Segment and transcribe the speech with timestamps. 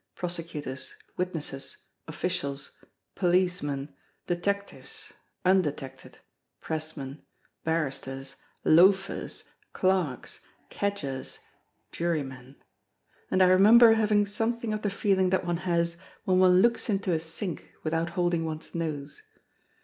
[0.15, 3.93] Prosecutors, witnesses, officials, policemen,
[4.25, 5.13] detectives,
[5.45, 6.17] undetected,
[6.59, 7.21] pressmen,
[7.63, 9.43] barristers, loafers,
[9.73, 10.39] clerks,
[10.71, 11.37] cadgers,
[11.91, 12.55] jurymen.
[13.29, 17.11] And I remember having something of the feeling that one has when one looks into
[17.13, 19.21] a sink without holding one's nose.